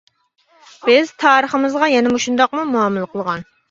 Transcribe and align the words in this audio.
بىز 0.87 1.13
تارىخىمىزغا 1.25 1.93
يەنە 1.99 2.17
مۇشۇنداقمۇ 2.19 2.69
مۇئامىلە 2.75 3.17
قىلغان! 3.17 3.51